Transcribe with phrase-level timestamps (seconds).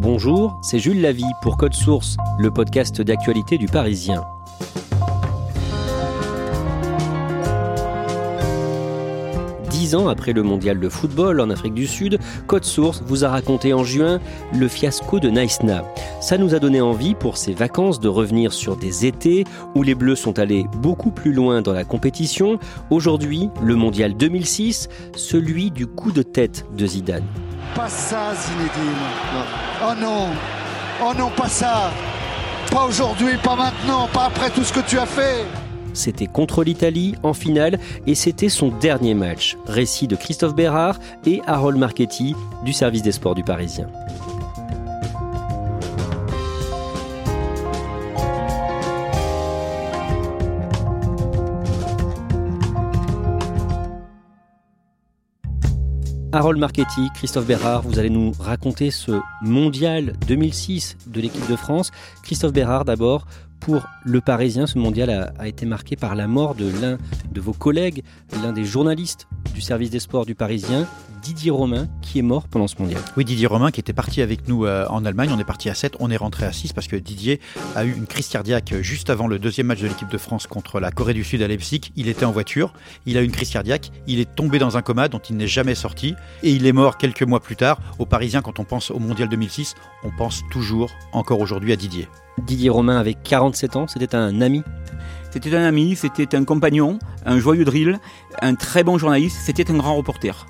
[0.00, 4.22] Bonjour, c'est Jules Lavie pour Code Source, le podcast d'actualité du Parisien.
[9.70, 13.28] Dix ans après le mondial de football en Afrique du Sud, Code Source vous a
[13.28, 14.20] raconté en juin
[14.54, 15.82] le fiasco de Naïsna.
[16.20, 19.42] Ça nous a donné envie pour ces vacances de revenir sur des étés
[19.74, 22.60] où les Bleus sont allés beaucoup plus loin dans la compétition.
[22.90, 27.26] Aujourd'hui, le mondial 2006, celui du coup de tête de Zidane.
[27.74, 28.94] Pas ça, Zinedine.
[29.82, 30.28] Oh non.
[31.02, 31.90] Oh non, pas ça.
[32.70, 35.44] Pas aujourd'hui, pas maintenant, pas après tout ce que tu as fait.
[35.94, 39.56] C'était contre l'Italie en finale et c'était son dernier match.
[39.66, 43.88] Récit de Christophe Bérard et Harold Marchetti du service des sports du Parisien.
[56.38, 59.10] Harold Marchetti, Christophe Bérard, vous allez nous raconter ce
[59.42, 61.90] mondial 2006 de l'équipe de France.
[62.22, 63.26] Christophe Bérard, d'abord,
[63.60, 66.98] pour le Parisien, ce mondial a, été marqué par la mort de l'un
[67.32, 68.02] de vos collègues,
[68.42, 70.86] l'un des journalistes du service des sports du Parisien,
[71.22, 73.00] Didier Romain, qui est mort pendant ce mondial.
[73.16, 75.30] Oui, Didier Romain qui était parti avec nous euh, en Allemagne.
[75.32, 77.40] On est parti à 7, on est rentré à 6 parce que Didier
[77.74, 80.80] a eu une crise cardiaque juste avant le deuxième match de l'équipe de France contre
[80.80, 81.92] la Corée du Sud à Leipzig.
[81.96, 82.72] Il était en voiture,
[83.06, 85.48] il a eu une crise cardiaque, il est tombé dans un coma dont il n'est
[85.48, 87.80] jamais sorti et il est mort quelques mois plus tard.
[87.98, 89.74] Au Parisien, quand on pense au mondial 2006,
[90.04, 92.08] on pense toujours, encore aujourd'hui, à Didier.
[92.38, 94.62] Didier Romain avait 47 ans, c'était un ami
[95.30, 97.98] C'était un ami, c'était un compagnon, un joyeux drill,
[98.40, 100.46] un très bon journaliste, c'était un grand reporter.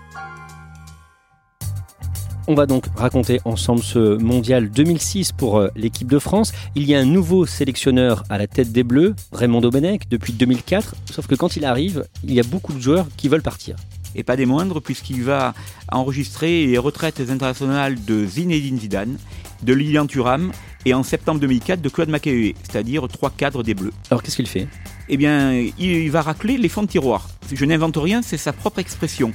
[2.50, 6.52] On va donc raconter ensemble ce mondial 2006 pour euh, l'équipe de France.
[6.74, 10.94] Il y a un nouveau sélectionneur à la tête des Bleus, Raymond Domenech, depuis 2004.
[11.12, 13.76] Sauf que quand il arrive, il y a beaucoup de joueurs qui veulent partir.
[14.14, 15.52] Et pas des moindres, puisqu'il va
[15.92, 19.18] enregistrer les retraites internationales de Zinedine Zidane,
[19.62, 20.50] de Lilian Thuram
[20.84, 23.92] et en septembre 2004 de Claude Makélélé, c'est-à-dire trois cadres des Bleus.
[24.10, 24.68] Alors qu'est-ce qu'il fait?
[25.08, 27.28] Eh bien, il va racler les fonds de tiroir.
[27.52, 29.32] Je n'invente rien, c'est sa propre expression.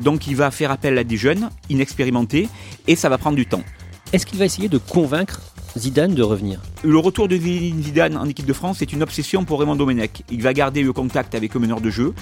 [0.00, 2.48] Donc il va faire appel à des jeunes, inexpérimentés,
[2.86, 3.62] et ça va prendre du temps.
[4.12, 5.40] Est-ce qu'il va essayer de convaincre
[5.78, 9.60] Zidane de revenir Le retour de Zidane en équipe de France est une obsession pour
[9.60, 10.24] Raymond Domenech.
[10.30, 12.12] Il va garder le contact avec le meneur de jeu.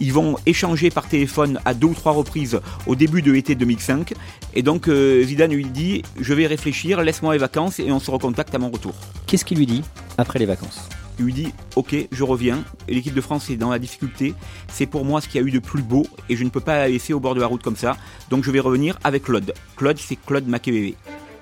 [0.00, 4.12] Ils vont échanger par téléphone à deux ou trois reprises au début de l'été 2005.
[4.54, 8.10] Et donc euh, Zidane lui dit Je vais réfléchir, laisse-moi les vacances et on se
[8.10, 8.94] recontacte à mon retour.
[9.26, 9.82] Qu'est-ce qu'il lui dit
[10.18, 10.80] après les vacances?
[11.18, 12.62] Il lui dit Ok, je reviens.
[12.88, 14.34] L'équipe de France est dans la difficulté.
[14.68, 16.60] C'est pour moi ce qu'il y a eu de plus beau et je ne peux
[16.60, 17.96] pas la laisser au bord de la route comme ça.
[18.28, 19.54] Donc je vais revenir avec Claude.
[19.76, 20.94] Claude, c'est Claude Makélélé.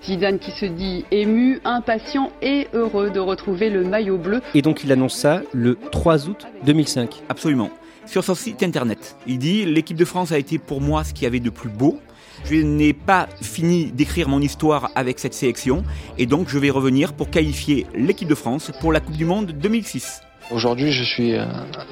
[0.06, 4.40] Zidane qui se dit ému, impatient et heureux de retrouver le maillot bleu.
[4.54, 7.22] Et donc il annonce ça le 3 août 2005.
[7.28, 7.70] Absolument.
[8.06, 11.24] Sur son site internet, il dit L'équipe de France a été pour moi ce qu'il
[11.24, 11.98] y avait de plus beau.
[12.44, 15.82] Je n'ai pas fini d'écrire mon histoire avec cette sélection
[16.18, 19.52] et donc je vais revenir pour qualifier l'équipe de France pour la Coupe du Monde
[19.52, 20.20] 2006.
[20.52, 21.34] Aujourd'hui, je suis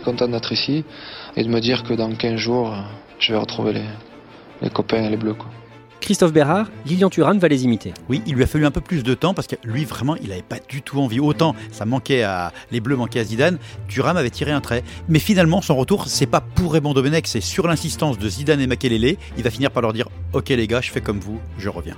[0.04, 0.84] content d'être ici
[1.36, 2.76] et de me dire que dans 15 jours,
[3.18, 3.86] je vais retrouver les,
[4.62, 5.34] les copains et les bleus.
[5.34, 5.50] Quoi.
[6.04, 7.94] Christophe Bérard, Lilian Thuram va les imiter.
[8.10, 10.28] Oui, il lui a fallu un peu plus de temps parce que lui, vraiment, il
[10.28, 11.18] n'avait pas du tout envie.
[11.18, 13.56] Autant ça manquait à les Bleus manquaient à Zidane,
[13.88, 14.84] Thuram avait tiré un trait.
[15.08, 18.66] Mais finalement, son retour, c'est pas pour Raymond Domenech, c'est sur l'insistance de Zidane et
[18.66, 19.16] Makelele.
[19.38, 21.96] Il va finir par leur dire Ok les gars, je fais comme vous, je reviens.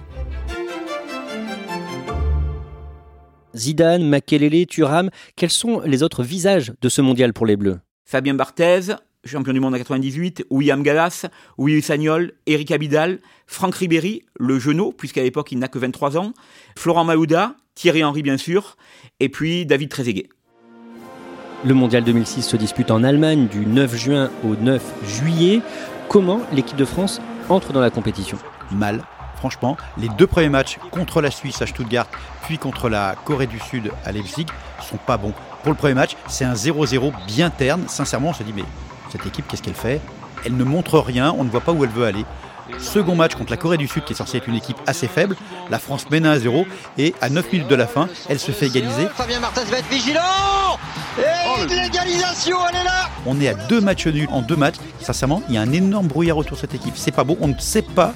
[3.56, 7.80] Zidane, Makelele, Thuram, quels sont les autres visages de ce mondial pour les Bleus?
[8.04, 8.94] Fabien Barthez,
[9.26, 11.26] champion du monde en 98, William Gallas,
[11.58, 16.32] Willy Sagnol, Eric Abidal, Franck Ribéry, le genou, puisqu'à l'époque il n'a que 23 ans,
[16.76, 18.76] Florent Maouda, Thierry Henry bien sûr,
[19.20, 20.28] et puis David Trezeguet.
[21.64, 25.62] Le mondial 2006 se dispute en Allemagne du 9 juin au 9 juillet.
[26.08, 28.38] Comment l'équipe de France entre dans la compétition?
[28.70, 29.02] Mal.
[29.36, 32.06] Franchement, les deux premiers matchs contre la Suisse à Stuttgart,
[32.44, 34.46] puis contre la Corée du Sud à Leipzig,
[34.80, 35.34] sont pas bons.
[35.62, 37.84] Pour le premier match, c'est un 0-0 bien terne.
[37.88, 38.64] Sincèrement, on se dit, mais
[39.16, 40.00] cette équipe, qu'est-ce qu'elle fait?
[40.44, 42.24] Elle ne montre rien, on ne voit pas où elle veut aller.
[42.78, 45.36] Second match contre la Corée du Sud, qui est censée être une équipe assez faible.
[45.70, 46.66] La France mène 1 0
[46.98, 49.06] et à 9 minutes de la fin, elle se fait égaliser.
[49.14, 50.20] Fabien Martens va être vigilant
[51.18, 54.76] Et l'égalisation, elle est là On est à deux matchs nuls en deux matchs.
[55.00, 56.94] Sincèrement, il y a un énorme brouillard autour de cette équipe.
[56.96, 57.38] C'est pas beau.
[57.40, 58.14] On ne sait pas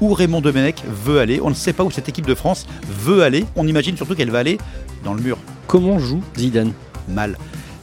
[0.00, 1.40] où Raymond Domenech veut aller.
[1.40, 3.46] On ne sait pas où cette équipe de France veut aller.
[3.54, 4.58] On imagine surtout qu'elle va aller
[5.04, 5.38] dans le mur.
[5.68, 6.72] Comment joue Zidane?
[7.08, 7.38] Mal.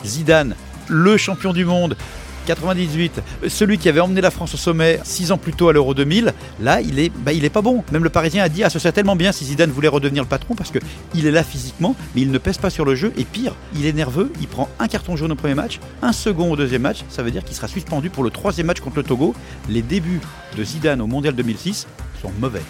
[0.06, 0.56] Zidane,
[0.88, 1.96] le champion du monde,
[2.46, 5.94] 98, celui qui avait emmené la France au sommet six ans plus tôt à l'Euro
[5.94, 7.84] 2000, là, il est, bah, il est pas bon.
[7.92, 10.30] Même le Parisien a dit, ah, ce serait tellement bien si Zidane voulait redevenir le
[10.30, 10.80] patron parce que
[11.16, 13.14] il est là physiquement, mais il ne pèse pas sur le jeu.
[13.18, 16.52] Et pire, il est nerveux, il prend un carton jaune au premier match, un second
[16.52, 17.00] au deuxième match.
[17.10, 19.34] Ça veut dire qu'il sera suspendu pour le troisième match contre le Togo.
[19.70, 20.22] Les débuts
[20.58, 21.88] de Zidane au Mondial 2006
[22.22, 22.62] sont mauvais.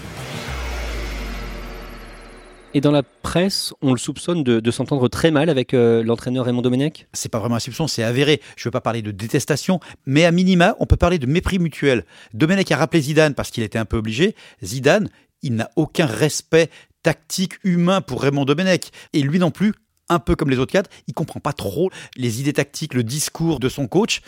[2.73, 3.03] Et dans la
[3.81, 7.07] on le soupçonne de, s'entendre très mal avec euh, l'entraîneur Raymond Domenech?
[7.13, 8.41] C'est pas vraiment un soupçon, c'est avéré.
[8.55, 12.05] Je veux pas parler de détestation, mais à minima, on peut parler de mépris mutuel.
[12.33, 14.35] Domenech a rappelé Zidane parce qu'il était un peu obligé.
[14.63, 15.09] Zidane,
[15.41, 16.69] il n'a aucun respect
[17.03, 18.91] tactique humain pour Raymond Domenech.
[19.13, 19.73] Et lui non plus,
[20.09, 23.59] un peu comme les autres cadres, il comprend pas trop les idées tactiques, le discours
[23.59, 24.21] de son coach.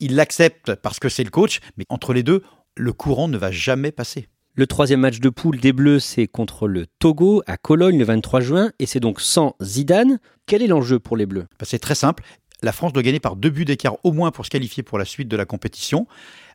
[0.00, 2.42] Il l'accepte parce que c'est le coach, mais entre les deux,
[2.76, 4.28] le courant ne va jamais passer.
[4.54, 8.40] Le troisième match de poule des Bleus, c'est contre le Togo à Cologne le 23
[8.40, 10.18] juin, et c'est donc sans Zidane.
[10.44, 11.46] Quel est l'enjeu pour les Bleus?
[11.58, 12.22] Bah, C'est très simple.
[12.60, 15.06] La France doit gagner par deux buts d'écart au moins pour se qualifier pour la
[15.06, 16.06] suite de la compétition.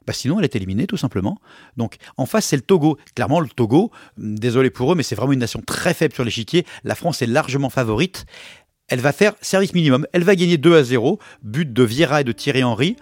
[0.05, 1.39] Bah sinon, elle est éliminée tout simplement.
[1.75, 2.99] Donc en face, c'est le Togo.
[3.15, 6.65] Clairement, le Togo, désolé pour eux, mais c'est vraiment une nation très faible sur l'échiquier.
[6.83, 8.25] La France est largement favorite.
[8.87, 10.05] Elle va faire service minimum.
[10.13, 11.19] Elle va gagner 2 à 0.
[11.41, 12.95] But de Vieira et de Thierry Henry.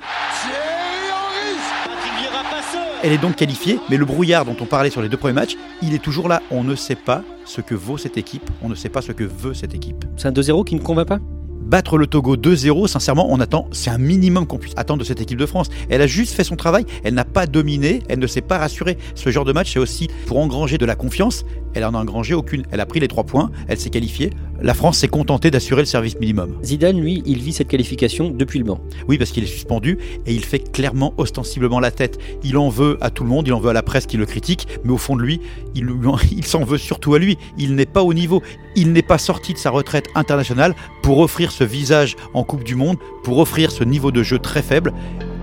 [3.05, 5.57] Elle est donc qualifiée, mais le brouillard dont on parlait sur les deux premiers matchs,
[5.83, 6.41] il est toujours là.
[6.49, 9.23] On ne sait pas ce que vaut cette équipe, on ne sait pas ce que
[9.23, 10.05] veut cette équipe.
[10.17, 11.19] C'est un 2-0 qui ne convainc pas?
[11.65, 15.19] Battre le Togo 2-0, sincèrement, on attend, c'est un minimum qu'on puisse attendre de cette
[15.19, 15.69] équipe de France.
[15.89, 18.99] Elle a juste fait son travail, elle n'a pas dominé, elle ne s'est pas rassurée.
[19.15, 21.43] Ce genre de match, c'est aussi pour engranger de la confiance.
[21.73, 22.63] Elle en a engrangé aucune.
[22.71, 24.29] Elle a pris les trois points, elle s'est qualifiée.
[24.61, 26.55] La France s'est contentée d'assurer le service minimum.
[26.63, 28.79] Zidane, lui, il vit cette qualification depuis le banc.
[29.07, 32.17] Oui, parce qu'il est suspendu et il fait clairement, ostensiblement la tête.
[32.43, 34.25] Il en veut à tout le monde, il en veut à la presse qui le
[34.25, 35.41] critique, mais au fond de lui,
[35.73, 35.89] il,
[36.31, 37.37] il s'en veut surtout à lui.
[37.57, 38.41] Il n'est pas au niveau.
[38.77, 40.75] Il n'est pas sorti de sa retraite internationale
[41.05, 44.63] pour offrir ce visage en Coupe du Monde, pour offrir ce niveau de jeu très
[44.63, 44.91] faible.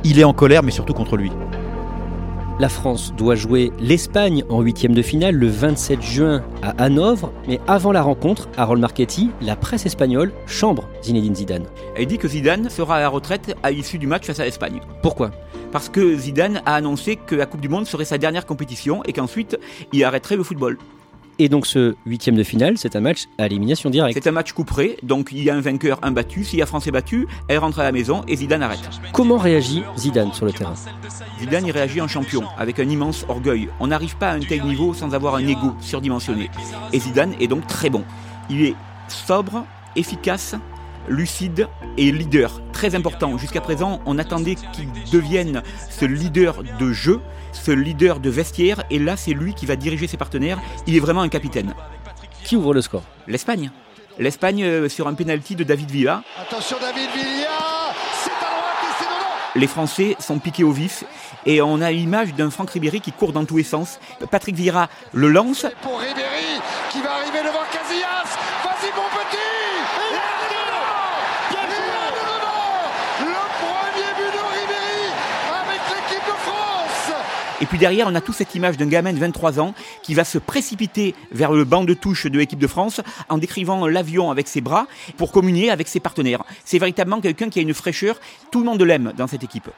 [0.02, 1.30] Il est en colère, mais surtout contre lui.
[2.58, 7.60] La France doit jouer l'Espagne en huitième de finale le 27 juin à Hanovre, mais
[7.68, 11.66] avant la rencontre, Harold Marchetti, la presse espagnole chambre Zinedine Zidane.
[11.94, 14.80] Elle dit que Zidane sera à la retraite à l'issue du match face à l'Espagne.
[15.00, 15.30] Pourquoi?
[15.70, 19.12] Parce que Zidane a annoncé que la Coupe du Monde serait sa dernière compétition et
[19.12, 19.56] qu'ensuite
[19.92, 20.76] il arrêterait le football.
[21.38, 24.18] Et donc ce huitième de finale, c'est un match à élimination directe.
[24.20, 26.44] C'est un match couperé, donc il y a un vainqueur, un battu.
[26.44, 28.88] S'il y a France est battu, elle rentre à la maison et Zidane arrête.
[29.12, 30.74] Comment réagit Zidane sur le terrain
[31.38, 33.68] Zidane il réagit en champion, avec un immense orgueil.
[33.80, 36.50] On n'arrive pas à un tel niveau sans avoir un ego surdimensionné.
[36.92, 38.04] Et Zidane est donc très bon.
[38.50, 38.74] Il est
[39.08, 39.64] sobre,
[39.96, 40.54] efficace,
[41.08, 42.60] lucide et leader.
[42.72, 43.38] Très important.
[43.38, 47.20] Jusqu'à présent, on attendait qu'il devienne ce leader de jeu,
[47.52, 50.58] ce leader de vestiaire, et là, c'est lui qui va diriger ses partenaires.
[50.86, 51.74] Il est vraiment un capitaine.
[52.44, 53.04] Qui ouvre le score?
[53.26, 53.70] L'Espagne.
[54.18, 56.22] L'Espagne euh, sur un penalty de David Villa.
[56.40, 59.34] Attention David Villa, c'est à droite et c'est dedans.
[59.54, 61.04] Les Français sont piqués au vif
[61.46, 64.00] et on a l'image d'un Franck Ribéry qui court dans tous les sens.
[64.30, 65.66] Patrick Vieira le lance.
[65.82, 66.60] Pour Ribéry
[66.90, 68.36] qui va arriver devant Casillas.
[68.64, 69.38] Vas-y mon petit.
[70.10, 70.92] Et là, dedans.
[71.52, 72.84] Et là, dedans.
[73.20, 75.08] Le premier but de Ribéry
[75.62, 77.16] avec l'équipe de France.
[77.62, 80.24] Et puis derrière, on a toute cette image d'un gamin de 23 ans qui va
[80.24, 84.48] se précipiter vers le banc de touche de l'équipe de France en décrivant l'avion avec
[84.48, 86.42] ses bras pour communier avec ses partenaires.
[86.64, 88.16] C'est véritablement quelqu'un qui a une fraîcheur.
[88.50, 89.70] Tout le monde l'aime dans cette équipe.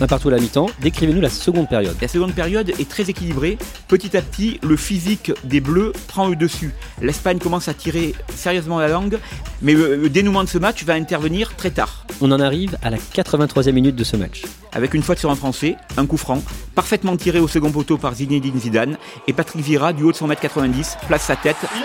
[0.00, 0.66] Un partout à la mi-temps.
[0.80, 1.96] Décrivez-nous la seconde période.
[2.02, 3.58] La seconde période est très équilibrée.
[3.86, 6.72] Petit à petit, le physique des Bleus prend le dessus.
[7.00, 9.18] L'Espagne commence à tirer sérieusement la langue,
[9.62, 12.06] mais le, le dénouement de ce match va intervenir très tard.
[12.20, 14.42] On en arrive à la 83e minute de ce match.
[14.72, 16.42] Avec une faute sur un Français, un coup franc,
[16.74, 18.96] parfaitement tiré au second poteau par Zinedine Zidane,
[19.26, 21.56] et Patrick Vieira, du haut de son mètre 90, place sa tête.
[21.62, 21.84] Le but,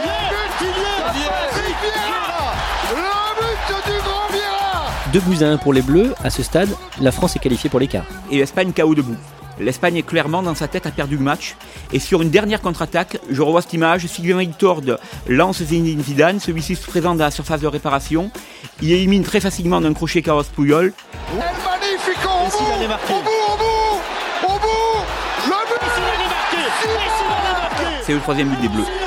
[0.61, 1.29] il y est.
[1.29, 2.53] Patrick Vieira.
[2.91, 4.83] Le but du grand Vieira.
[5.13, 6.13] Deux buts à un pour les Bleus.
[6.23, 6.69] À ce stade,
[7.01, 8.05] la France est qualifiée pour l'écart.
[8.31, 9.15] et l'Espagne KO debout.
[9.59, 11.55] L'Espagne est clairement dans sa tête, a perdu le match.
[11.93, 14.81] Et sur une dernière contre-attaque, je revois cette image, Sylvain Tord
[15.27, 18.31] lance Zinedine Zidane, celui-ci se présente à la surface de réparation,
[18.81, 20.93] il élimine très facilement d'un crochet Carlos Puyol.
[21.31, 21.41] Au bout,
[23.13, 23.65] au bout,
[24.43, 24.99] au bout, au bout,
[25.47, 25.85] le but
[28.03, 29.04] C'est le troisième but des Bleus.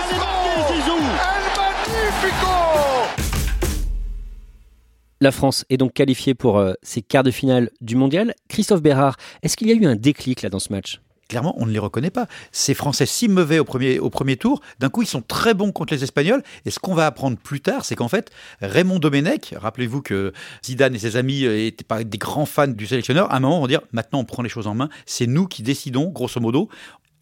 [5.21, 8.35] La France est donc qualifiée pour euh, ses quarts de finale du mondial.
[8.49, 11.01] Christophe Bérard, est-ce qu'il y a eu un déclic là dans ce match?
[11.29, 12.29] Clairement, on ne les reconnaît pas.
[12.53, 15.73] Ces Français si mauvais au premier, au premier tour, d'un coup, ils sont très bons
[15.73, 16.45] contre les Espagnols.
[16.65, 18.31] Et ce qu'on va apprendre plus tard, c'est qu'en fait,
[18.63, 20.33] Raymond Domenech, rappelez-vous que
[20.65, 23.67] Zidane et ses amis étaient pas des grands fans du sélectionneur, à un moment, vont
[23.67, 24.89] dire maintenant, on prend les choses en main.
[25.05, 26.69] C'est nous qui décidons, grosso modo.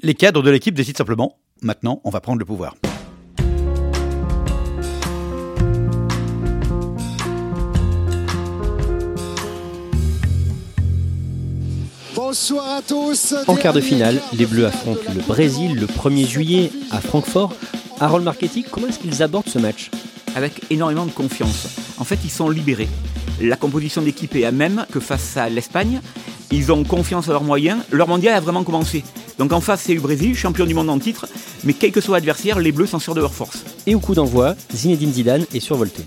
[0.03, 2.77] Les cadres de l'équipe décident simplement maintenant, on va prendre le pouvoir.
[12.29, 13.37] Bonsoir à tous.
[13.47, 17.55] En quart de finale, les Bleus affrontent le Brésil le 1er juillet à Francfort.
[18.01, 19.93] Harold Marketing, comment est-ce qu'ils abordent ce match?
[20.35, 21.69] Avec énormément de confiance.
[21.99, 22.89] En fait, ils sont libérés.
[23.41, 26.01] La composition d'équipe est la même que face à l'Espagne.
[26.51, 27.79] Ils ont confiance en leurs moyens.
[27.93, 29.05] Leur mondial a vraiment commencé.
[29.39, 31.29] Donc en face, c'est le Brésil, champion du monde en titre.
[31.63, 33.63] Mais quel que soit l'adversaire, les Bleus sont sûrs de leur force.
[33.87, 36.03] Et au coup d'envoi, Zinedine Zidane est survolté.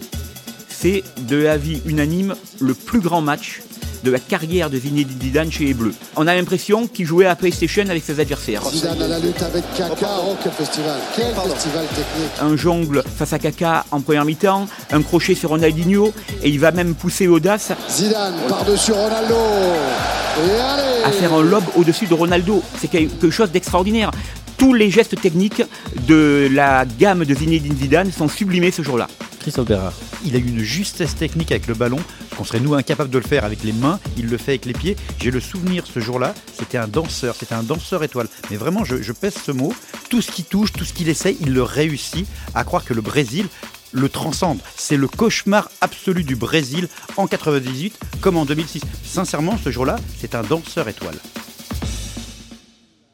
[0.68, 3.62] C'est de l'avis unanime le plus grand match
[4.04, 5.94] de la carrière de Zinedine Zidane chez les Bleus.
[6.16, 8.64] On a l'impression qu'il jouait à PlayStation avec ses adversaires.
[8.70, 12.32] Zidane à la lutte avec Kaka, oh quel festival, quel festival technique.
[12.42, 16.14] Un jongle face à Kaka en première mi-temps, un crochet sur Ronaldinho,
[16.44, 17.72] et il va même pousser l'audace.
[17.90, 19.36] Zidane par-dessus Ronaldo.
[19.36, 22.64] Et allez À faire un lob au-dessus de Ronaldo.
[22.80, 24.12] C'est quelque chose d'extraordinaire.
[24.58, 25.64] Tous les gestes techniques
[26.08, 29.08] de la gamme de Zinedine Zidane sont sublimés ce jour-là.
[29.50, 29.94] Christophe Bérard.
[30.26, 31.98] Il a eu une justesse technique avec le ballon,
[32.38, 34.74] qu'on serait nous incapables de le faire avec les mains, il le fait avec les
[34.74, 34.96] pieds.
[35.20, 38.28] J'ai le souvenir ce jour-là, c'était un danseur, c'était un danseur étoile.
[38.52, 39.74] Mais vraiment, je, je pèse ce mot,
[40.12, 43.02] tout ce qu'il touche, tout ce qu'il essaye, il le réussit à croire que le
[43.02, 43.48] Brésil
[43.92, 44.60] le transcende.
[44.76, 46.88] C'est le cauchemar absolu du Brésil
[47.18, 48.84] en 98 comme en 2006.
[49.04, 51.18] Sincèrement, ce jour-là, c'est un danseur étoile.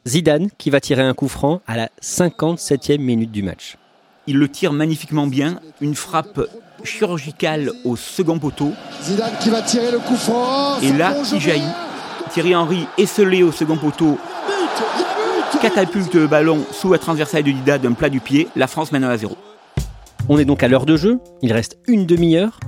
[0.05, 3.77] Zidane qui va tirer un coup franc à la 57e minute du match.
[4.27, 6.41] Il le tire magnifiquement bien, une frappe
[6.83, 8.73] chirurgicale au second poteau.
[9.03, 10.79] Zidane qui va tirer le coup franc.
[10.81, 11.63] Et là, qui jaillit.
[12.31, 14.17] Thierry Henry, esselé au second poteau,
[15.65, 18.47] catapulte le ballon sous la transversale de Dida d'un plat du pied.
[18.55, 19.35] La France mène 1 à 0.
[20.29, 22.59] On est donc à l'heure de jeu, il reste une demi-heure.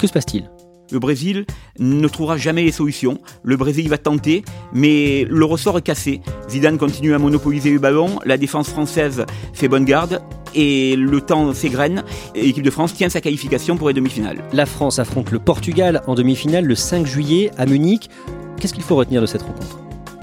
[0.00, 0.48] Que se passe-t-il?
[0.90, 1.44] Le Brésil
[1.78, 3.18] ne trouvera jamais les solutions.
[3.42, 6.22] Le Brésil va tenter, mais le ressort est cassé.
[6.48, 10.22] Zidane continue à monopoliser le ballon, la défense française fait bonne garde,
[10.56, 12.02] et le temps s'égrène.
[12.34, 14.42] Et l'équipe de France tient sa qualification pour les demi-finales.
[14.52, 18.10] La France affronte le Portugal en demi-finale le 5 juillet à Munich.
[18.58, 19.78] Qu'est-ce qu'il faut retenir de cette rencontre?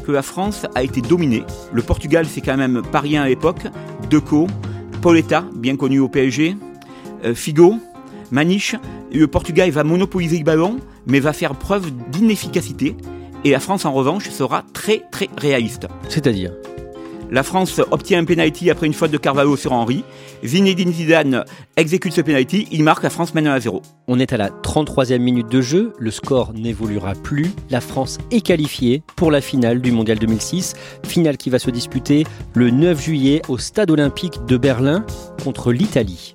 [0.05, 1.43] Que la France a été dominée.
[1.71, 3.61] Le Portugal, c'est quand même pas rien à l'époque.
[4.09, 4.47] Deco,
[5.01, 6.57] Pauletta, bien connu au PSG,
[7.23, 7.75] euh, Figo,
[8.31, 8.75] Maniche.
[9.13, 12.97] Le Portugal va monopoliser le ballon, mais va faire preuve d'inefficacité.
[13.45, 15.87] Et la France, en revanche, sera très très réaliste.
[16.09, 16.51] C'est-à-dire?
[17.33, 20.03] La France obtient un penalty après une faute de Carvalho sur Henry.
[20.43, 21.45] Zinedine Zidane
[21.77, 23.81] exécute ce penalty, il marque, la France mène 1 à 0.
[24.07, 27.51] On est à la 33e minute de jeu, le score n'évoluera plus.
[27.69, 30.73] La France est qualifiée pour la finale du Mondial 2006,
[31.05, 35.05] finale qui va se disputer le 9 juillet au Stade olympique de Berlin
[35.43, 36.32] contre l'Italie.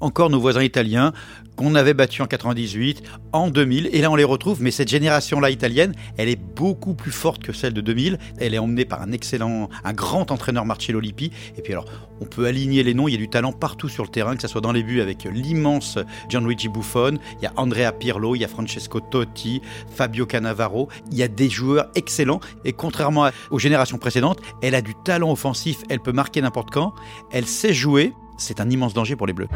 [0.00, 1.12] Encore nos voisins italiens
[1.56, 3.02] qu'on avait battus en 98,
[3.32, 7.10] en 2000, et là on les retrouve, mais cette génération-là italienne, elle est beaucoup plus
[7.10, 11.00] forte que celle de 2000, elle est emmenée par un excellent, un grand entraîneur Marcello
[11.00, 11.84] Lippi, et puis alors
[12.22, 14.42] on peut aligner les noms, il y a du talent partout sur le terrain, que
[14.42, 15.98] ce soit dans les buts avec l'immense
[16.30, 19.60] Gianluigi Buffon, il y a Andrea Pirlo, il y a Francesco Totti,
[19.94, 24.80] Fabio Cannavaro, il y a des joueurs excellents, et contrairement aux générations précédentes, elle a
[24.80, 26.94] du talent offensif, elle peut marquer n'importe quand,
[27.32, 29.48] elle sait jouer, c'est un immense danger pour les Bleus.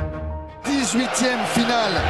[0.95, 2.01] 18e finale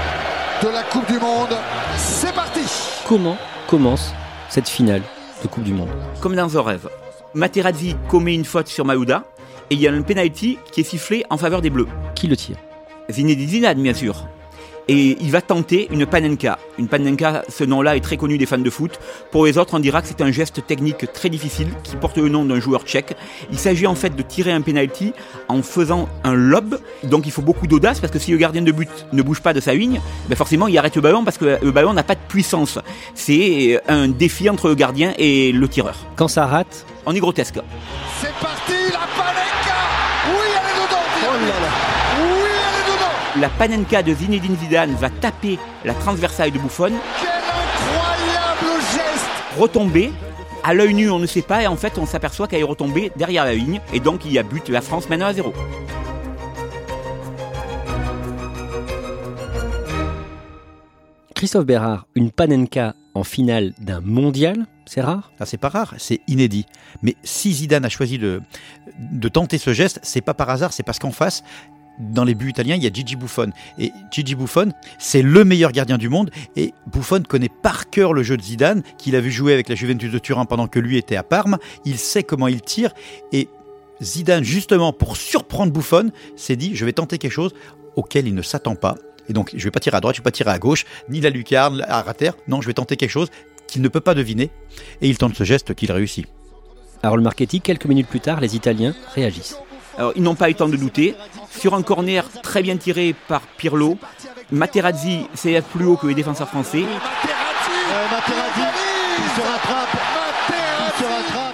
[0.62, 1.56] de la Coupe du Monde.
[1.96, 2.60] C'est parti
[3.08, 4.12] Comment commence
[4.50, 5.00] cette finale
[5.42, 5.88] de Coupe du Monde
[6.20, 6.90] Comme dans un rêve.
[7.32, 9.24] Materazzi commet une faute sur Maouda,
[9.70, 11.88] et il y a un penalty qui est sifflé en faveur des Bleus.
[12.14, 12.58] Qui le tire?
[13.10, 14.26] Zinedine Zidane, bien sûr.
[14.88, 16.58] Et il va tenter une panenka.
[16.78, 18.98] Une panenka, ce nom-là est très connu des fans de foot.
[19.30, 22.28] Pour les autres, on dira que c'est un geste technique très difficile qui porte le
[22.28, 23.16] nom d'un joueur tchèque.
[23.50, 25.12] Il s'agit en fait de tirer un penalty
[25.48, 26.78] en faisant un lob.
[27.02, 29.54] Donc il faut beaucoup d'audace parce que si le gardien de but ne bouge pas
[29.54, 32.14] de sa ligne, ben forcément il arrête le ballon parce que le ballon n'a pas
[32.14, 32.78] de puissance.
[33.14, 35.96] C'est un défi entre le gardien et le tireur.
[36.16, 37.58] Quand ça rate, On est grotesque.
[38.20, 38.73] C'est parti,
[43.44, 50.12] La panenka de Zinedine Zidane va taper la transversale de Buffon, Quel incroyable geste retomber.
[50.62, 53.12] À l'œil nu, on ne sait pas, et en fait, on s'aperçoit qu'elle est retombée
[53.16, 54.70] derrière la ligne, et donc il y a but.
[54.70, 55.52] La France mène 1 à 0.
[61.34, 65.32] Christophe Bérard, une panenka en finale d'un mondial, C'est rare?
[65.38, 66.64] Ah, c'est pas rare, c'est inédit.
[67.02, 68.40] Mais si Zidane a choisi de,
[68.98, 71.42] de tenter ce geste, c'est pas par hasard, c'est parce qu'en face,
[71.98, 73.50] dans les buts italiens, il y a Gigi Buffon.
[73.78, 76.30] Et Gigi Buffon, c'est le meilleur gardien du monde.
[76.56, 79.74] Et Buffon connaît par cœur le jeu de Zidane, qu'il a vu jouer avec la
[79.74, 81.58] Juventus de Turin pendant que lui était à Parme.
[81.84, 82.92] Il sait comment il tire.
[83.32, 83.48] Et
[84.02, 87.54] Zidane, justement, pour surprendre Buffon, s'est dit je vais tenter quelque chose
[87.96, 88.96] auquel il ne s'attend pas.
[89.28, 91.20] Et donc, je vais pas tirer à droite, je vais pas tirer à gauche, ni
[91.20, 92.30] la lucarne, à rater.
[92.48, 93.28] Non, je vais tenter quelque chose
[93.66, 94.50] qu'il ne peut pas deviner.
[95.00, 96.26] Et il tente ce geste qu'il réussit.
[97.02, 99.58] Harold Marchetti, quelques minutes plus tard, les Italiens réagissent.
[99.96, 101.14] Alors, ils n'ont pas eu le temps de douter.
[101.50, 103.96] Sur un corner très bien tiré par Pirlo,
[104.50, 106.84] Materazzi s'élève plus haut que les défenseurs français.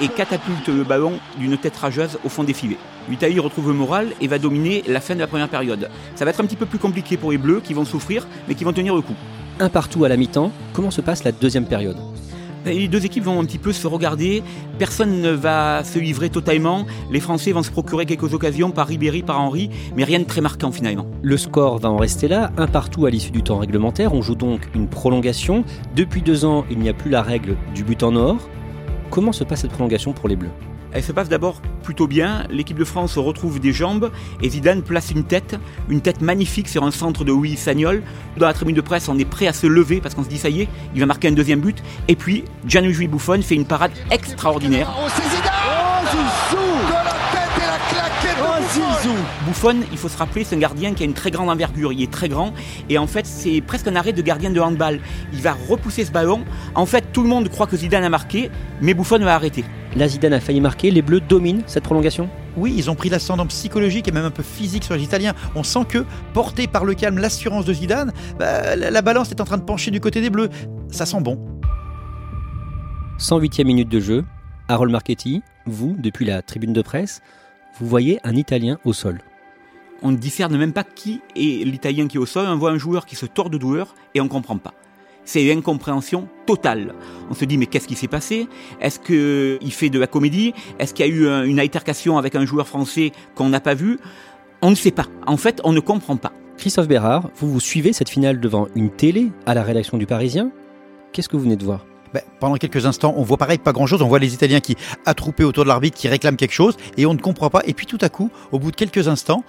[0.01, 2.79] Et catapulte le ballon d'une tête rageuse au fond des filets.
[3.09, 5.91] L'Italie retrouve le moral et va dominer la fin de la première période.
[6.15, 8.55] Ça va être un petit peu plus compliqué pour les Bleus qui vont souffrir, mais
[8.55, 9.17] qui vont tenir le coup.
[9.59, 11.99] Un partout à la mi-temps, comment se passe la deuxième période?
[12.67, 14.43] Les deux équipes vont un petit peu se regarder.
[14.79, 16.87] Personne ne va se livrer totalement.
[17.11, 20.41] Les Français vont se procurer quelques occasions par Ribéry, par Henry, mais rien de très
[20.41, 21.07] marquant finalement.
[21.23, 24.15] Le score va en rester là, un partout à l'issue du temps réglementaire.
[24.15, 25.65] On joue donc une prolongation.
[25.97, 28.37] Depuis deux ans, il n'y a plus la règle du but en or.
[29.11, 30.51] Comment se passe cette prolongation pour les Bleus?
[30.93, 32.45] Elle se passe d'abord plutôt bien.
[32.51, 34.11] L'équipe de France retrouve des jambes
[34.43, 35.57] et Zidane place une tête,
[35.89, 38.03] une tête magnifique sur un centre de Louis Sagnol.
[38.37, 40.39] Dans la tribune de presse, on est prêt à se lever parce qu'on se dit
[40.39, 41.83] ça y est, il va marquer un deuxième but.
[42.09, 44.93] Et puis Gianluigi Buffon fait une parade extraordinaire.
[44.97, 50.95] Oh, De la tête et la de Buffon il faut se rappeler, c'est un gardien
[50.95, 51.93] qui a une très grande envergure.
[51.93, 52.53] Il est très grand
[52.89, 55.01] et en fait, c'est presque un arrêt de gardien de handball.
[55.33, 56.45] Il va repousser ce ballon.
[56.75, 58.51] En fait, tout le monde croit que Zidane a marqué,
[58.81, 59.65] mais Buffon va arrêter.
[59.97, 63.47] La Zidane a failli marquer, les Bleus dominent cette prolongation Oui, ils ont pris l'ascendant
[63.47, 65.35] psychologique et même un peu physique sur les Italiens.
[65.57, 69.41] On sent que, porté par le calme, l'assurance de Zidane, bah, la, la balance est
[69.41, 70.49] en train de pencher du côté des Bleus.
[70.91, 71.39] Ça sent bon.
[73.19, 74.25] 108e minute de jeu.
[74.69, 77.21] Harold Marchetti, vous, depuis la tribune de presse,
[77.79, 79.21] vous voyez un Italien au sol.
[80.03, 82.47] On ne discerne même pas qui est l'Italien qui est au sol.
[82.49, 84.75] On voit un joueur qui se tord de douleur et on ne comprend pas.
[85.25, 86.95] C'est l'incompréhension totale.
[87.31, 88.49] On se dit mais qu'est-ce qui s'est passé?
[88.81, 90.55] Est-ce qu'il fait de la comédie?
[90.79, 93.75] Est-ce qu'il y a eu un- une altercation avec un joueur français qu'on n'a pas
[93.75, 93.99] vu?
[94.63, 95.07] On ne sait pas.
[95.27, 96.33] En fait, on ne comprend pas.
[96.57, 100.51] Christophe Bérard, vous vous suivez cette finale devant une télé à la rédaction du Parisien?
[101.13, 101.87] Qu'est-ce que vous venez de voir?
[102.15, 104.03] Ben, pendant quelques instants, on voit pareil, pas grand chose.
[104.03, 107.15] On voit les Italiens qui attroupés autour de l'arbitre, qui réclament quelque chose, et on
[107.15, 107.63] ne comprend pas.
[107.67, 109.45] Et puis tout à coup, au bout de quelques instants,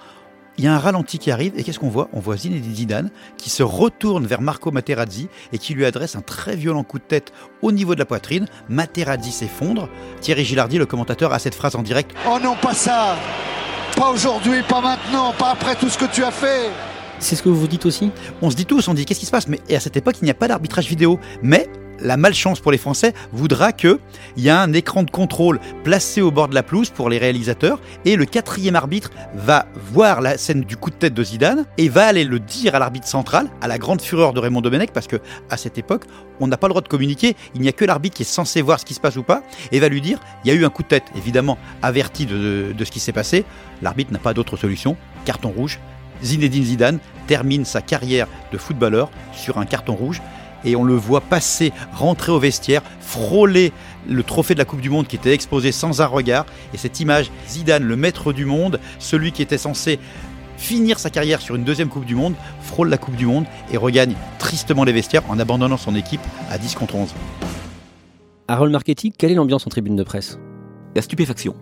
[0.58, 2.08] il y a un ralenti qui arrive, et qu'est-ce qu'on voit?
[2.12, 6.20] On voit Zinedine Zidane qui se retourne vers Marco Materazzi et qui lui adresse un
[6.20, 8.46] très violent coup de tête au niveau de la poitrine.
[8.68, 9.88] Materazzi s'effondre.
[10.20, 12.14] Thierry Gilardi, le commentateur, a cette phrase en direct.
[12.28, 13.16] Oh non, pas ça
[13.96, 16.68] Pas aujourd'hui, pas maintenant, pas après tout ce que tu as fait
[17.18, 18.10] C'est ce que vous vous dites aussi?
[18.42, 19.48] On se dit tous, on dit qu'est-ce qui se passe?
[19.48, 21.18] Mais à cette époque, il n'y a pas d'arbitrage vidéo.
[21.42, 21.66] Mais
[22.02, 23.98] la malchance pour les Français voudra que
[24.36, 27.18] il y a un écran de contrôle placé au bord de la pelouse pour les
[27.18, 31.64] réalisateurs et le quatrième arbitre va voir la scène du coup de tête de Zidane
[31.78, 34.92] et va aller le dire à l'arbitre central, à la grande fureur de Raymond Domenech
[34.92, 35.16] parce que
[35.50, 36.04] à cette époque,
[36.40, 38.62] on n'a pas le droit de communiquer, il n'y a que l'arbitre qui est censé
[38.62, 40.64] voir ce qui se passe ou pas et va lui dire il y a eu
[40.64, 43.44] un coup de tête, évidemment averti de, de ce qui s'est passé.
[43.80, 45.80] L'arbitre n'a pas d'autre solution, carton rouge.
[46.22, 50.22] Zinedine Zidane termine sa carrière de footballeur sur un carton rouge
[50.64, 53.72] et on le voit passer, rentrer au vestiaire, frôler
[54.08, 56.46] le trophée de la Coupe du Monde qui était exposé sans un regard.
[56.74, 59.98] Et cette image, Zidane, le maître du monde, celui qui était censé
[60.56, 63.76] finir sa carrière sur une deuxième Coupe du Monde, frôle la Coupe du Monde et
[63.76, 66.20] regagne tristement les vestiaires en abandonnant son équipe
[66.50, 67.14] à 10 contre 11.
[68.48, 70.38] Harold Marchetti, quelle est l'ambiance en tribune de presse?
[70.94, 71.54] La stupéfaction.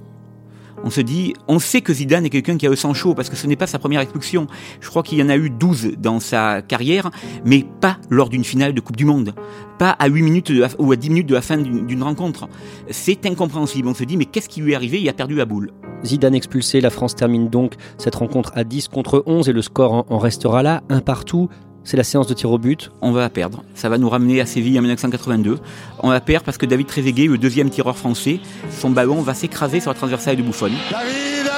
[0.83, 3.29] On se dit, on sait que Zidane est quelqu'un qui a le sang chaud parce
[3.29, 4.47] que ce n'est pas sa première expulsion.
[4.81, 7.11] Je crois qu'il y en a eu 12 dans sa carrière,
[7.45, 9.35] mais pas lors d'une finale de Coupe du Monde.
[9.79, 12.49] Pas à 8 minutes ou à 10 minutes de la fin d'une rencontre.
[12.91, 13.89] C'est incompréhensible.
[13.89, 15.01] On se dit, mais qu'est-ce qui lui est arrivé?
[15.01, 15.73] Il a perdu la boule.
[16.05, 20.07] Zidane expulsé, la France termine donc cette rencontre à 10 contre 11 et le score
[20.09, 21.51] en restera là, un partout.
[21.91, 22.93] C'est la séance de tir au but.
[23.01, 23.65] On va la perdre.
[23.75, 25.59] Ça va nous ramener à Séville en 1982.
[26.05, 28.39] On la perd parce que David Trezeguet, le deuxième tireur français,
[28.71, 30.71] son ballon va s'écraser sur la transversale de Buffon.
[30.89, 31.51] David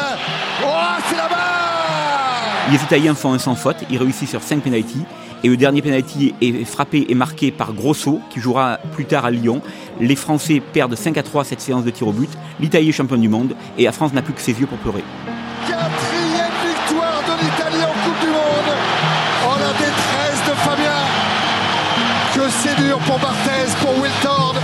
[0.62, 0.68] Oh,
[1.06, 5.04] c'est la barre Les Italiens font un sans faute, ils réussissent sur 5 pénalties.
[5.44, 9.30] Et le dernier penalty est frappé et marqué par Grosso, qui jouera plus tard à
[9.30, 9.60] Lyon.
[10.00, 12.30] Les Français perdent 5 à 3 cette séance de tir au but.
[12.58, 15.04] L'Italie est championne du monde et la France n'a plus que ses yeux pour pleurer.
[23.12, 24.54] Pour Barthez, pour Wiltord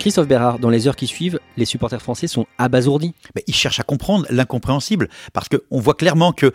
[0.00, 3.14] Christophe Bérard, dans les heures qui suivent, les supporters français sont abasourdis.
[3.36, 6.52] Mais il cherche à comprendre l'incompréhensible parce qu'on voit clairement que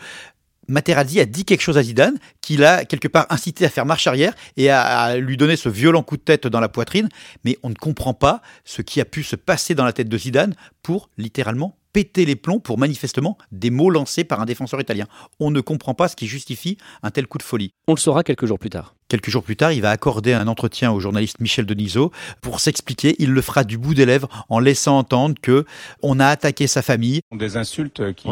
[0.67, 4.07] Materazzi a dit quelque chose à Zidane qui l'a quelque part incité à faire marche
[4.07, 7.07] arrière et à, lui donner ce violent coup de tête dans la poitrine.
[7.45, 10.17] Mais on ne comprend pas ce qui a pu se passer dans la tête de
[10.17, 15.05] Zidane pour littéralement péter les plombs pour manifestement des mots lancés par un défenseur italien.
[15.39, 17.71] On ne comprend pas ce qui justifie un tel coup de folie.
[17.87, 18.95] On le saura quelques jours plus tard.
[19.07, 23.15] Quelques jours plus tard, il va accorder un entretien au journaliste Michel Denisot pour s'expliquer.
[23.17, 25.65] Il le fera du bout des lèvres en laissant entendre que
[26.03, 27.21] on a attaqué sa famille.
[27.35, 28.29] Des insultes qui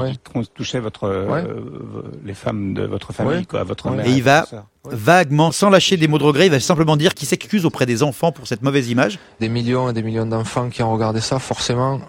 [0.54, 4.06] touchaient votre, euh, les femmes de votre famille, quoi, votre mère.
[4.06, 4.46] Et il va
[4.92, 8.04] vaguement, sans lâcher des mots de regret, il va simplement dire qu'il s'excuse auprès des
[8.04, 9.20] enfants pour cette mauvaise image.
[9.40, 12.00] Des millions et des millions d'enfants qui ont regardé ça, forcément,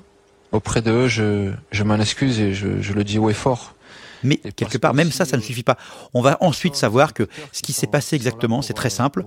[0.52, 3.74] auprès d'eux, je, je m'en excuse et je, je le dis haut et fort.
[4.22, 5.76] Mais quelque part, même ça, ça ne suffit pas.
[6.14, 9.24] On va ensuite savoir que ce qui s'est passé exactement, c'est très simple.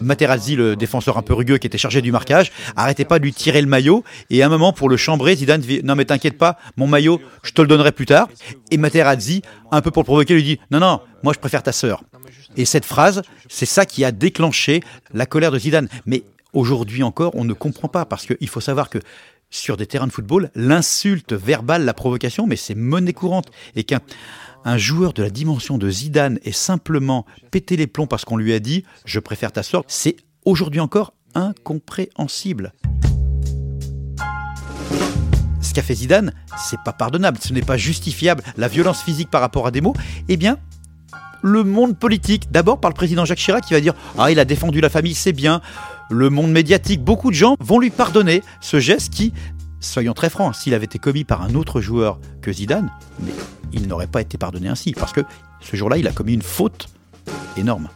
[0.00, 3.32] Materazzi, le défenseur un peu rugueux qui était chargé du marquage, arrêtait pas de lui
[3.32, 4.04] tirer le maillot.
[4.30, 7.20] Et à un moment, pour le chambrer, Zidane dit Non, mais t'inquiète pas, mon maillot,
[7.42, 8.28] je te le donnerai plus tard.
[8.70, 11.72] Et Materazzi, un peu pour le provoquer, lui dit Non, non, moi je préfère ta
[11.72, 12.02] sœur.
[12.56, 14.80] Et cette phrase, c'est ça qui a déclenché
[15.12, 15.88] la colère de Zidane.
[16.06, 18.98] Mais aujourd'hui encore, on ne comprend pas parce qu'il faut savoir que
[19.50, 23.50] sur des terrains de football, l'insulte verbale, la provocation, mais c'est monnaie courante.
[23.74, 24.00] Et qu'un
[24.64, 28.52] un joueur de la dimension de Zidane ait simplement pété les plombs parce qu'on lui
[28.52, 32.72] a dit je préfère ta sorte, c'est aujourd'hui encore incompréhensible.
[35.62, 38.42] Ce qu'a fait Zidane, c'est pas pardonnable, ce n'est pas justifiable.
[38.56, 39.94] La violence physique par rapport à des mots,
[40.28, 40.58] eh bien,
[41.42, 44.44] le monde politique, d'abord par le président Jacques Chirac qui va dire Ah, il a
[44.44, 45.60] défendu la famille, c'est bien
[46.10, 49.32] le monde médiatique, beaucoup de gens vont lui pardonner ce geste qui,
[49.78, 53.32] soyons très francs, s'il avait été commis par un autre joueur que Zidane, mais
[53.72, 55.20] il n'aurait pas été pardonné ainsi, parce que
[55.60, 56.88] ce jour-là, il a commis une faute
[57.56, 57.88] énorme.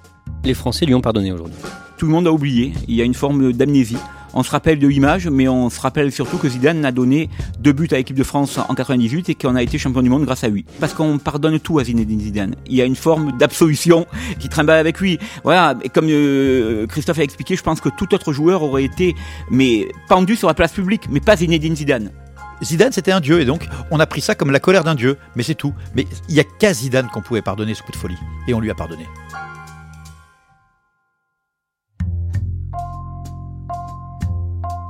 [0.44, 1.58] Les Français lui ont pardonné aujourd'hui.
[1.98, 3.98] Tout le monde a oublié, il y a une forme d'amnésie
[4.34, 7.72] on se rappelle de l'image, mais on se rappelle surtout que Zidane a donné deux
[7.72, 10.44] buts à l'équipe de France en 98 et qu'on a été champion du monde grâce
[10.44, 10.64] à lui.
[10.80, 12.56] Parce qu'on pardonne tout à Zinedine Zidane.
[12.66, 14.06] Il y a une forme d'absolution
[14.38, 15.18] qui trimballe avec lui.
[15.44, 19.14] Voilà, et comme euh, Christophe a expliqué, je pense que tout autre joueur aurait été
[19.50, 22.10] mais pendu sur la place publique, mais pas Zinedine Zidane.
[22.62, 25.18] Zidane, c'était un dieu, et donc on a pris ça comme la colère d'un dieu,
[25.36, 25.74] mais c'est tout.
[25.94, 28.18] Mais il n'y a qu'à Zidane qu'on pouvait pardonner ce coup de folie,
[28.48, 29.06] et on lui a pardonné.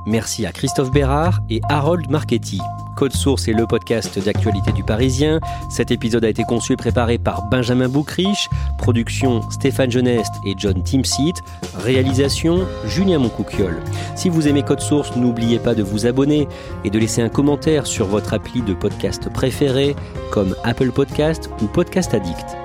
[0.05, 2.61] Merci à Christophe Bérard et Harold Marchetti.
[2.95, 5.39] Code Source est le podcast d'actualité du Parisien.
[5.69, 10.81] Cet épisode a été conçu et préparé par Benjamin Boucriche, production Stéphane Geneste et John
[10.81, 11.33] Timsit,
[11.77, 13.81] réalisation Julien Moncouquiol.
[14.15, 16.47] Si vous aimez Code Source, n'oubliez pas de vous abonner
[16.83, 19.95] et de laisser un commentaire sur votre appli de podcast préféré
[20.31, 22.64] comme Apple Podcast ou Podcast Addict.